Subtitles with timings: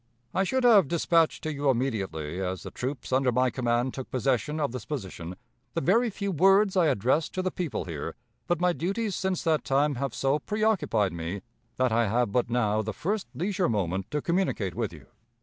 [0.33, 4.59] "I should have dispatched to you immediately, as the troops under my command took possession
[4.59, 5.35] of this position,
[5.75, 8.15] the very few words I addressed to the people here;
[8.47, 11.43] but my duties since that time have so preoccupied me,
[11.77, 15.05] that I have but now the first leisure moment to communicate with you.